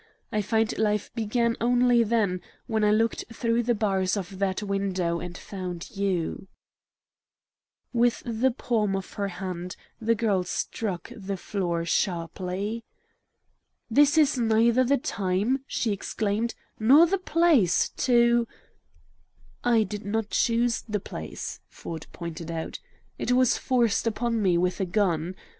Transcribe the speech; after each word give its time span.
I 0.31 0.41
find 0.41 0.75
life 0.79 1.13
began 1.13 1.55
only 1.61 2.01
then, 2.01 2.41
when 2.65 2.83
I 2.83 2.89
looked 2.89 3.23
through 3.31 3.61
the 3.61 3.75
bars 3.75 4.17
of 4.17 4.39
that 4.39 4.63
window 4.63 5.19
and 5.19 5.37
found 5.37 5.91
YOU!" 5.95 6.47
With 7.93 8.23
the 8.25 8.49
palm 8.49 8.95
of 8.95 9.13
her 9.13 9.27
hand 9.27 9.75
the 10.01 10.15
girl 10.15 10.43
struck 10.43 11.11
the 11.15 11.37
floor 11.37 11.85
sharply. 11.85 12.83
"This 13.91 14.17
is 14.17 14.39
neither 14.39 14.83
the 14.83 14.97
time," 14.97 15.63
she 15.67 15.91
exclaimed, 15.91 16.55
"nor 16.79 17.05
the 17.05 17.19
place 17.19 17.87
to" 17.97 18.47
"I 19.63 19.83
did 19.83 20.03
not 20.03 20.31
choose 20.31 20.81
the 20.89 20.99
place," 20.99 21.59
Ford 21.69 22.07
pointed 22.11 22.49
out. 22.49 22.79
"It 23.19 23.33
was 23.33 23.55
forced 23.55 24.07
upon 24.07 24.41
me 24.41 24.57
with 24.57 24.81
a 24.81 24.85
gun. 24.85 25.35